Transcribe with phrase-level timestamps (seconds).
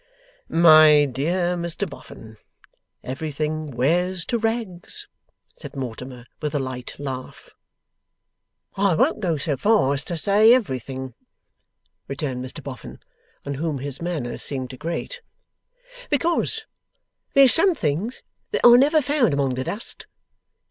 [0.49, 2.37] 'My dear Mr Boffin,
[3.03, 5.07] everything wears to rags,'
[5.55, 7.51] said Mortimer, with a light laugh.
[8.75, 11.13] 'I won't go so far as to say everything,'
[12.07, 12.99] returned Mr Boffin,
[13.45, 15.21] on whom his manner seemed to grate,
[16.09, 16.65] 'because
[17.35, 20.07] there's some things that I never found among the dust.